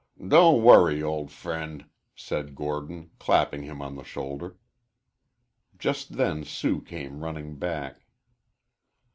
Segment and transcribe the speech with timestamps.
[0.27, 4.57] "Don't worry, old friend," said Gordon, clapping him on the shoulder.
[5.77, 8.01] Just then Sue came running back.